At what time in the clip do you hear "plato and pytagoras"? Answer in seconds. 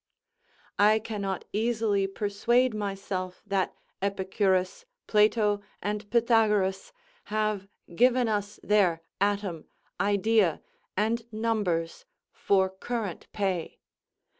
5.05-6.91